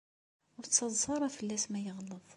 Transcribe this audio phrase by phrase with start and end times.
[0.57, 2.23] Ur ttaḍsa ara fell-as ma yeɣleḍ.